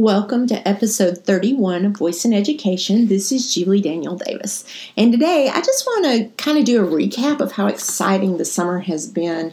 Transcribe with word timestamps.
Welcome 0.00 0.46
to 0.46 0.66
episode 0.66 1.26
31 1.26 1.84
of 1.84 1.98
Voice 1.98 2.24
in 2.24 2.32
Education. 2.32 3.08
This 3.08 3.30
is 3.30 3.54
Julie 3.54 3.82
Daniel 3.82 4.16
Davis. 4.16 4.64
And 4.96 5.12
today 5.12 5.50
I 5.52 5.60
just 5.60 5.84
want 5.84 6.06
to 6.06 6.42
kind 6.42 6.56
of 6.56 6.64
do 6.64 6.82
a 6.82 6.88
recap 6.88 7.40
of 7.40 7.52
how 7.52 7.66
exciting 7.66 8.38
the 8.38 8.46
summer 8.46 8.78
has 8.78 9.06
been 9.06 9.52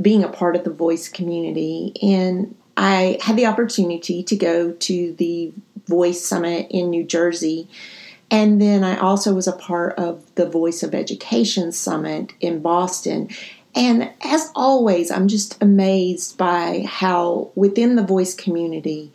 being 0.00 0.22
a 0.22 0.28
part 0.28 0.54
of 0.54 0.62
the 0.62 0.70
voice 0.70 1.08
community. 1.08 1.94
And 2.00 2.54
I 2.76 3.18
had 3.20 3.34
the 3.34 3.46
opportunity 3.46 4.22
to 4.22 4.36
go 4.36 4.70
to 4.70 5.14
the 5.14 5.52
Voice 5.88 6.24
Summit 6.24 6.68
in 6.70 6.90
New 6.90 7.02
Jersey. 7.02 7.68
And 8.30 8.62
then 8.62 8.84
I 8.84 8.98
also 8.98 9.34
was 9.34 9.48
a 9.48 9.52
part 9.52 9.98
of 9.98 10.32
the 10.36 10.48
Voice 10.48 10.84
of 10.84 10.94
Education 10.94 11.72
Summit 11.72 12.34
in 12.40 12.60
Boston. 12.62 13.30
And 13.74 14.12
as 14.20 14.52
always, 14.54 15.10
I'm 15.10 15.26
just 15.26 15.60
amazed 15.60 16.38
by 16.38 16.84
how 16.86 17.50
within 17.56 17.96
the 17.96 18.06
voice 18.06 18.32
community, 18.32 19.12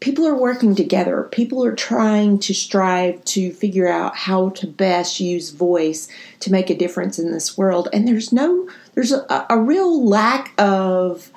people 0.00 0.26
are 0.26 0.34
working 0.34 0.74
together. 0.74 1.28
People 1.30 1.64
are 1.64 1.74
trying 1.74 2.38
to 2.40 2.54
strive 2.54 3.22
to 3.26 3.52
figure 3.52 3.86
out 3.86 4.16
how 4.16 4.48
to 4.50 4.66
best 4.66 5.20
use 5.20 5.50
voice 5.50 6.08
to 6.40 6.50
make 6.50 6.70
a 6.70 6.76
difference 6.76 7.18
in 7.18 7.32
this 7.32 7.56
world. 7.56 7.88
And 7.92 8.08
there's 8.08 8.32
no, 8.32 8.68
there's 8.94 9.12
a, 9.12 9.46
a 9.50 9.58
real 9.58 10.04
lack 10.04 10.52
of 10.58 11.30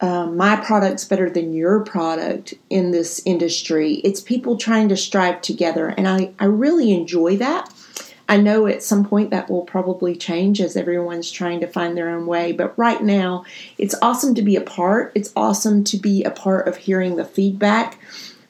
um, 0.00 0.36
my 0.36 0.56
product's 0.56 1.04
better 1.04 1.28
than 1.28 1.54
your 1.54 1.80
product 1.80 2.54
in 2.70 2.92
this 2.92 3.20
industry. 3.24 3.94
It's 4.04 4.20
people 4.20 4.56
trying 4.56 4.88
to 4.90 4.96
strive 4.96 5.40
together. 5.40 5.88
And 5.88 6.06
I, 6.06 6.32
I 6.38 6.44
really 6.44 6.92
enjoy 6.92 7.36
that. 7.38 7.72
I 8.28 8.38
know 8.38 8.66
at 8.66 8.82
some 8.82 9.04
point 9.04 9.30
that 9.30 9.50
will 9.50 9.62
probably 9.62 10.16
change 10.16 10.60
as 10.60 10.76
everyone's 10.76 11.30
trying 11.30 11.60
to 11.60 11.66
find 11.66 11.96
their 11.96 12.08
own 12.08 12.26
way, 12.26 12.52
but 12.52 12.76
right 12.78 13.02
now 13.02 13.44
it's 13.76 13.94
awesome 14.00 14.34
to 14.36 14.42
be 14.42 14.56
a 14.56 14.62
part. 14.62 15.12
It's 15.14 15.32
awesome 15.36 15.84
to 15.84 15.96
be 15.96 16.24
a 16.24 16.30
part 16.30 16.66
of 16.66 16.76
hearing 16.76 17.16
the 17.16 17.24
feedback 17.24 17.98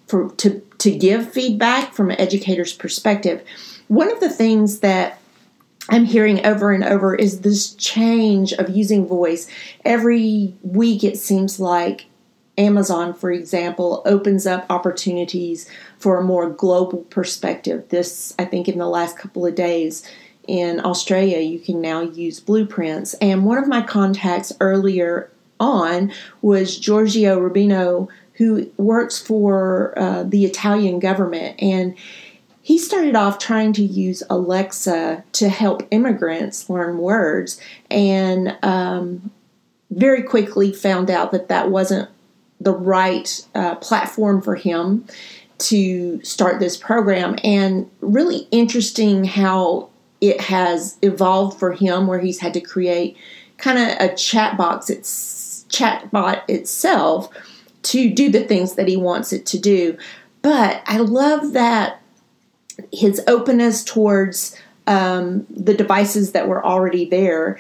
for 0.06 0.30
to 0.37 0.61
to 0.78 0.91
give 0.97 1.33
feedback 1.33 1.92
from 1.92 2.11
an 2.11 2.20
educator's 2.20 2.72
perspective. 2.72 3.42
One 3.89 4.12
of 4.12 4.20
the 4.20 4.31
things 4.31 4.81
that 4.81 5.19
I'm 5.88 6.05
hearing 6.05 6.47
over 6.47 6.72
and 6.72 6.84
over 6.84 7.14
is 7.14 7.41
this 7.41 7.75
change 7.75 8.53
of 8.53 8.70
using 8.70 9.06
voice. 9.06 9.48
Every 9.84 10.55
week 10.62 11.05
it 11.05 11.19
seems 11.19 11.61
like 11.61 12.06
Amazon, 12.56 13.14
for 13.14 13.33
example, 13.33 14.02
opens 14.06 14.47
up 14.47 14.66
opportunities 14.70 15.69
for 15.98 16.19
a 16.19 16.24
more 16.24 16.48
global 16.48 16.98
perspective. 16.98 17.88
This, 17.88 18.34
I 18.38 18.44
think, 18.44 18.69
in 18.69 18.78
the 18.78 18.86
last 18.86 19.19
couple 19.19 19.44
of 19.44 19.55
days 19.55 20.08
in 20.47 20.84
Australia, 20.84 21.38
you 21.38 21.58
can 21.58 21.80
now 21.80 22.02
use 22.02 22.38
blueprints. 22.41 23.14
And 23.14 23.44
one 23.44 23.58
of 23.58 23.66
my 23.66 23.82
contacts 23.82 24.52
earlier 24.60 25.30
on 25.58 26.12
was 26.42 26.78
Giorgio 26.78 27.41
Rubino, 27.41 28.08
who 28.34 28.70
works 28.77 29.19
for 29.19 29.98
uh, 29.98 30.22
the 30.25 30.44
Italian 30.44 30.98
government. 30.98 31.60
And 31.60 31.97
he 32.62 32.78
started 32.78 33.14
off 33.14 33.38
trying 33.38 33.72
to 33.75 33.82
use 33.82 34.22
Alexa 34.30 35.25
to 35.32 35.48
help 35.48 35.86
immigrants 35.91 36.70
learn 36.70 36.98
words. 36.98 37.60
And 37.91 38.56
um, 38.62 39.30
very 39.91 40.22
quickly 40.22 40.72
found 40.72 41.10
out 41.10 41.32
that 41.32 41.48
that 41.48 41.70
wasn't 41.70 42.08
the 42.60 42.72
right 42.72 43.44
uh, 43.55 43.74
platform 43.77 44.41
for 44.41 44.55
him 44.55 45.05
to 45.58 46.22
start 46.24 46.60
this 46.60 46.77
program. 46.77 47.36
And 47.44 47.91
really 48.00 48.48
interesting 48.50 49.24
how 49.24 49.91
it 50.20 50.41
has 50.41 50.97
evolved 51.02 51.58
for 51.58 51.72
him, 51.72 52.06
where 52.06 52.19
he's 52.19 52.41
had 52.41 52.55
to 52.55 52.60
create 52.60 53.16
kind 53.58 53.78
of 53.78 53.97
a 54.00 54.14
chat 54.14 54.56
box, 54.56 54.91
it's 54.91 55.64
chatbot 55.69 56.42
itself 56.48 57.28
to 57.82 58.12
do 58.12 58.30
the 58.30 58.44
things 58.44 58.75
that 58.75 58.88
he 58.88 58.97
wants 58.97 59.32
it 59.32 59.47
to 59.47 59.58
do. 59.58 59.97
But 60.42 60.82
I 60.86 60.98
love 60.98 61.52
that 61.52 62.00
his 62.92 63.22
openness 63.27 63.84
towards 63.84 64.56
um, 64.87 65.47
the 65.50 65.75
devices 65.75 66.32
that 66.32 66.48
were 66.48 66.64
already 66.64 67.09
there. 67.09 67.59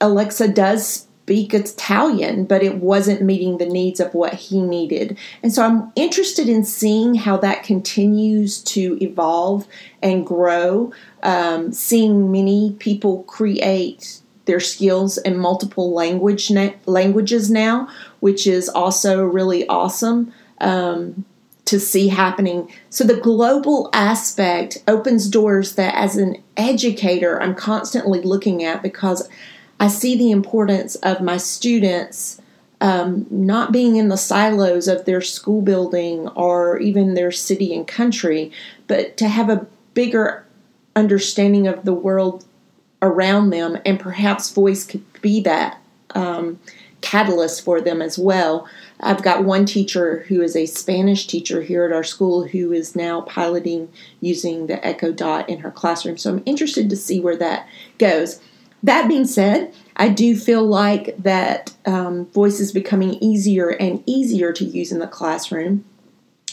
Alexa 0.00 0.48
does 0.48 1.07
speak 1.28 1.52
Italian, 1.52 2.46
but 2.46 2.62
it 2.62 2.76
wasn't 2.76 3.20
meeting 3.20 3.58
the 3.58 3.66
needs 3.66 4.00
of 4.00 4.14
what 4.14 4.32
he 4.32 4.62
needed. 4.62 5.18
And 5.42 5.52
so 5.52 5.62
I'm 5.62 5.92
interested 5.94 6.48
in 6.48 6.64
seeing 6.64 7.14
how 7.16 7.36
that 7.36 7.62
continues 7.62 8.62
to 8.62 8.96
evolve 9.02 9.68
and 10.02 10.26
grow, 10.26 10.90
um, 11.22 11.70
seeing 11.70 12.32
many 12.32 12.74
people 12.78 13.24
create 13.24 14.20
their 14.46 14.58
skills 14.58 15.18
in 15.18 15.36
multiple 15.36 15.92
language 15.92 16.50
na- 16.50 16.72
languages 16.86 17.50
now, 17.50 17.88
which 18.20 18.46
is 18.46 18.70
also 18.70 19.22
really 19.22 19.68
awesome. 19.68 20.32
Um, 20.62 21.26
to 21.66 21.78
see 21.78 22.08
happening. 22.08 22.72
So, 22.88 23.04
the 23.04 23.20
global 23.20 23.90
aspect 23.92 24.78
opens 24.88 25.28
doors 25.28 25.74
that, 25.74 25.94
as 25.94 26.16
an 26.16 26.42
educator, 26.56 27.38
I'm 27.42 27.54
constantly 27.54 28.22
looking 28.22 28.64
at 28.64 28.82
because 28.82 29.28
I 29.80 29.88
see 29.88 30.16
the 30.16 30.30
importance 30.30 30.94
of 30.96 31.20
my 31.20 31.36
students 31.36 32.40
um, 32.80 33.26
not 33.30 33.72
being 33.72 33.96
in 33.96 34.08
the 34.08 34.16
silos 34.16 34.88
of 34.88 35.04
their 35.04 35.20
school 35.20 35.62
building 35.62 36.28
or 36.28 36.78
even 36.78 37.14
their 37.14 37.32
city 37.32 37.74
and 37.74 37.86
country, 37.86 38.52
but 38.86 39.16
to 39.16 39.28
have 39.28 39.48
a 39.48 39.66
bigger 39.94 40.46
understanding 40.94 41.66
of 41.66 41.84
the 41.84 41.94
world 41.94 42.44
around 43.02 43.50
them, 43.50 43.78
and 43.84 44.00
perhaps 44.00 44.50
voice 44.50 44.84
could 44.84 45.04
be 45.22 45.40
that 45.40 45.80
um, 46.14 46.58
catalyst 47.00 47.64
for 47.64 47.80
them 47.80 48.02
as 48.02 48.18
well. 48.18 48.68
I've 49.00 49.22
got 49.22 49.44
one 49.44 49.64
teacher 49.64 50.24
who 50.28 50.42
is 50.42 50.56
a 50.56 50.66
Spanish 50.66 51.26
teacher 51.26 51.62
here 51.62 51.84
at 51.84 51.92
our 51.92 52.02
school 52.02 52.48
who 52.48 52.72
is 52.72 52.96
now 52.96 53.20
piloting 53.20 53.88
using 54.20 54.66
the 54.66 54.84
Echo 54.84 55.12
Dot 55.12 55.48
in 55.48 55.60
her 55.60 55.70
classroom. 55.70 56.16
So 56.16 56.30
I'm 56.30 56.42
interested 56.44 56.90
to 56.90 56.96
see 56.96 57.20
where 57.20 57.36
that 57.36 57.68
goes. 57.98 58.40
That 58.82 59.08
being 59.08 59.26
said, 59.26 59.74
I 59.96 60.08
do 60.08 60.36
feel 60.36 60.64
like 60.64 61.16
that 61.18 61.74
um, 61.84 62.26
voice 62.26 62.60
is 62.60 62.72
becoming 62.72 63.14
easier 63.14 63.70
and 63.70 64.02
easier 64.06 64.52
to 64.52 64.64
use 64.64 64.92
in 64.92 65.00
the 65.00 65.08
classroom. 65.08 65.84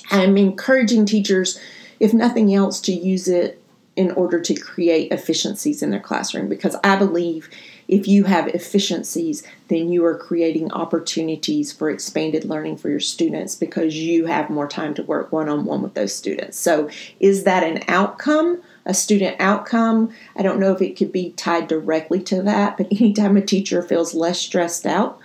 I'm 0.10 0.38
encouraging 0.38 1.06
teachers, 1.06 1.60
if 2.00 2.14
nothing 2.14 2.54
else, 2.54 2.82
to 2.82 2.94
use 2.94 3.28
it 3.28 3.62
in 3.96 4.12
order 4.12 4.42
to 4.42 4.54
create 4.56 5.12
efficiencies 5.12 5.82
in 5.82 5.90
their 5.90 6.00
classroom 6.00 6.50
because 6.50 6.76
I 6.84 6.96
believe 6.98 7.50
if 7.88 8.08
you 8.08 8.24
have 8.26 8.48
efficiencies, 8.48 9.44
then 9.68 9.90
you 9.90 10.04
are 10.06 10.18
creating 10.18 10.72
opportunities 10.72 11.72
for 11.72 11.90
expanded 11.90 12.44
learning 12.44 12.78
for 12.78 12.90
your 12.90 13.00
students 13.00 13.56
because 13.56 13.96
you 13.96 14.26
have 14.26 14.50
more 14.50 14.68
time 14.68 14.94
to 14.96 15.04
work 15.04 15.32
one 15.32 15.48
on 15.48 15.66
one 15.66 15.82
with 15.82 15.94
those 15.94 16.14
students. 16.14 16.58
So, 16.58 16.90
is 17.20 17.44
that 17.44 17.64
an 17.64 17.84
outcome? 17.88 18.62
A 18.86 18.94
student 18.94 19.36
outcome. 19.40 20.12
I 20.36 20.44
don't 20.44 20.60
know 20.60 20.72
if 20.72 20.82
it 20.82 20.96
could 20.96 21.12
be 21.12 21.32
tied 21.32 21.68
directly 21.68 22.22
to 22.24 22.42
that, 22.44 22.78
but 22.78 22.88
anytime 22.92 23.38
a 23.38 23.42
teacher 23.42 23.82
feels 23.82 24.14
less 24.14 24.40
stressed 24.40 24.86
out, 24.86 25.20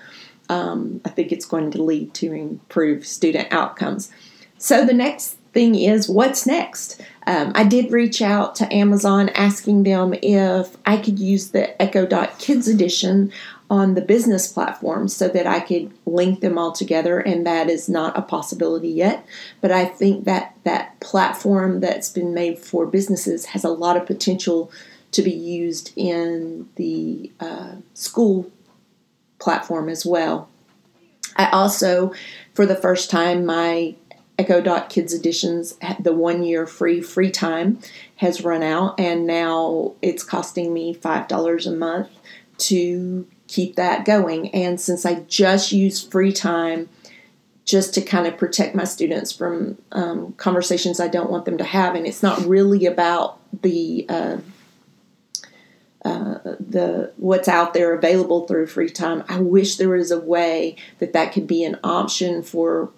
um, 0.49 1.01
I 1.05 1.11
think 1.11 1.31
it's 1.31 1.45
going 1.45 1.71
to 1.73 1.83
lead 1.83 2.15
to 2.15 2.33
improved 2.33 3.07
student 3.07 3.49
outcomes. 3.53 4.11
So 4.59 4.85
the 4.85 4.93
next 4.93 5.37
thing 5.53 5.75
is 5.75 6.09
what's 6.09 6.47
next? 6.47 7.01
Um, 7.27 7.53
I 7.55 7.65
did 7.65 7.93
reach 7.93 8.23
out 8.23 8.55
to 8.57 8.73
Amazon 8.73 9.29
asking 9.31 9.83
them 9.85 10.15
if 10.23 10.77
I 10.87 10.97
could 10.97 11.19
use 11.19 11.51
the 11.51 11.81
Echo 11.81 12.07
Dot 12.07 12.39
Kids 12.39 12.69
Edition 12.69 13.33
on 13.71 13.95
the 13.95 14.01
business 14.01 14.53
platform 14.53 15.07
so 15.07 15.29
that 15.29 15.47
I 15.47 15.61
could 15.61 15.93
link 16.05 16.41
them 16.41 16.59
all 16.59 16.73
together, 16.73 17.21
and 17.21 17.47
that 17.47 17.71
is 17.71 17.89
not 17.89 18.19
a 18.19 18.23
possibility 18.23 18.89
yet. 18.89 19.25
But 19.61 19.71
I 19.71 19.85
think 19.85 20.25
that 20.25 20.57
that 20.65 20.99
platform 20.99 21.79
that's 21.81 22.11
been 22.11 22.35
made 22.35 22.59
for 22.59 22.85
businesses 22.85 23.47
has 23.47 23.63
a 23.63 23.71
lot 23.71 23.97
of 23.97 24.07
potential 24.07 24.73
to 25.13 25.23
be 25.23 25.31
used 25.31 25.93
in 25.95 26.69
the 26.75 27.31
uh, 27.39 27.77
school 27.95 28.51
platform 29.39 29.89
as 29.89 30.05
well. 30.05 30.49
I 31.37 31.49
also, 31.51 32.13
for 32.55 32.67
the 32.67 32.77
first 32.77 33.09
time, 33.09 33.47
my 33.47 33.95
Echo 34.37 34.61
Dot 34.61 34.89
Kids 34.89 35.15
Editions, 35.15 35.77
the 36.01 36.13
one 36.13 36.43
year 36.43 36.67
free 36.67 37.01
free 37.01 37.31
time 37.31 37.79
has 38.17 38.43
run 38.43 38.63
out, 38.63 38.99
and 38.99 39.27
now 39.27 39.93
it's 40.03 40.25
costing 40.25 40.75
me 40.75 40.95
$5 40.95 41.67
a 41.67 41.71
month 41.71 42.09
to 42.59 43.27
keep 43.51 43.75
that 43.75 44.05
going. 44.05 44.49
And 44.51 44.81
since 44.81 45.05
I 45.05 45.15
just 45.27 45.73
use 45.73 46.03
free 46.03 46.33
time 46.33 46.89
just 47.65 47.93
to 47.95 48.01
kind 48.01 48.27
of 48.27 48.39
protect 48.39 48.75
my 48.75 48.85
students 48.85 49.33
from 49.33 49.77
um, 49.93 50.33
conversations 50.35 51.01
I 51.01 51.09
don't 51.09 51.31
want 51.31 51.45
them 51.45 51.59
to 51.59 51.65
have, 51.65 51.95
and 51.95 52.07
it's 52.07 52.23
not 52.23 52.41
really 52.45 52.87
about 52.87 53.39
the 53.63 54.07
uh, 54.09 54.37
uh, 56.05 56.39
the 56.59 57.13
what's 57.17 57.49
out 57.49 57.75
there 57.75 57.93
available 57.93 58.47
through 58.47 58.67
free 58.67 58.89
time. 58.89 59.25
I 59.29 59.41
wish 59.41 59.77
there 59.77 59.91
was 59.91 60.11
a 60.11 60.19
way 60.19 60.77
that 60.99 61.13
that 61.13 61.33
could 61.33 61.47
be 61.47 61.65
an 61.65 61.79
option 61.85 62.43
for 62.43 62.91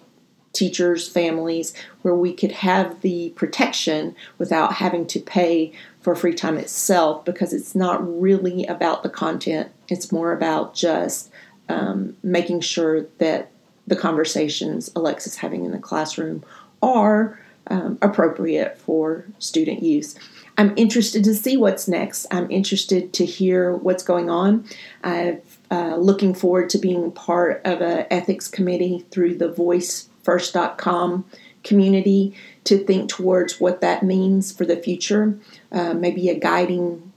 teachers, 0.53 1.09
families, 1.09 1.73
where 2.03 2.15
we 2.15 2.31
could 2.31 2.51
have 2.51 3.01
the 3.01 3.31
protection 3.31 4.15
without 4.37 4.73
having 4.73 5.05
to 5.07 5.19
pay 5.19 5.73
for 6.03 6.15
free 6.15 6.33
time 6.33 6.57
itself 6.57 7.23
because 7.23 7.53
it's 7.53 7.73
not 7.73 8.21
really 8.21 8.65
about 8.65 9.03
the 9.03 9.09
content. 9.09 9.71
It's 9.87 10.11
more 10.11 10.33
about 10.33 10.75
just 10.75 11.31
um, 11.69 12.17
making 12.21 12.59
sure 12.59 13.05
that 13.19 13.49
the 13.87 13.95
conversations 13.95 14.91
Alexa's 14.95 15.37
having 15.37 15.63
in 15.65 15.71
the 15.71 15.79
classroom 15.79 16.43
are 16.81 17.39
um, 17.67 17.97
appropriate 18.01 18.77
for 18.77 19.25
student 19.39 19.81
use. 19.81 20.15
I'm 20.57 20.73
interested 20.75 21.23
to 21.23 21.33
see 21.33 21.55
what's 21.55 21.87
next. 21.87 22.27
I'm 22.31 22.51
interested 22.51 23.13
to 23.13 23.25
hear 23.25 23.73
what's 23.73 24.03
going 24.03 24.29
on. 24.29 24.65
I'm 25.03 25.41
uh, 25.71 25.95
looking 25.95 26.35
forward 26.35 26.69
to 26.71 26.77
being 26.77 27.11
part 27.11 27.61
of 27.65 27.81
an 27.81 28.05
ethics 28.11 28.49
committee 28.49 29.05
through 29.09 29.37
the 29.37 29.49
voicefirst.com 29.49 31.25
community 31.63 32.35
to 32.65 32.77
think 32.77 33.09
towards 33.09 33.59
what 33.59 33.81
that 33.81 34.03
means 34.03 34.51
for 34.51 34.65
the 34.65 34.77
future. 34.77 35.37
Uh, 35.71 35.93
maybe 35.93 36.29
a 36.29 36.39
guiding 36.39 37.11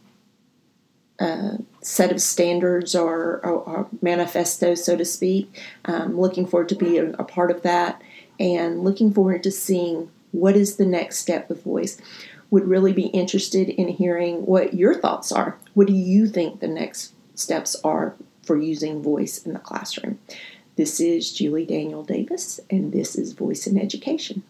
uh, 1.19 1.57
set 1.81 2.13
of 2.13 2.21
standards 2.21 2.95
or, 2.95 3.41
or, 3.45 3.63
or, 3.63 3.89
manifesto, 4.03 4.75
so 4.75 4.97
to 4.97 5.05
speak. 5.05 5.63
Um, 5.87 6.19
looking 6.19 6.47
forward 6.47 6.69
to 6.71 6.75
being 6.75 7.15
a 7.19 7.25
part 7.25 7.51
of 7.51 7.63
that 7.63 8.03
and 8.39 8.85
looking 8.85 9.13
forward 9.13 9.43
to 9.45 9.51
seeing 9.51 10.11
what 10.33 10.57
is 10.57 10.77
the 10.77 10.85
next 10.85 11.19
step 11.19 11.49
with 11.49 11.63
voice. 11.63 12.01
Would 12.51 12.69
really 12.69 12.93
be 12.93 13.07
interested 13.07 13.71
in 13.71 13.89
hearing 13.89 14.47
what 14.47 14.75
your 14.75 14.95
thoughts 14.95 15.33
are. 15.33 15.57
What 15.75 15.87
do 15.87 15.95
you 15.95 16.29
think 16.29 16.61
the 16.61 16.69
next 16.69 17.15
steps 17.35 17.77
are 17.83 18.15
for 18.43 18.57
using 18.57 19.03
voice 19.03 19.45
in 19.45 19.53
the 19.53 19.59
classroom? 19.59 20.19
This 20.77 21.01
is 21.01 21.33
Julie 21.33 21.65
Daniel 21.65 22.03
Davis, 22.05 22.61
and 22.69 22.93
this 22.93 23.17
is 23.17 23.33
Voice 23.33 23.67
in 23.67 23.79
Education. 23.79 24.43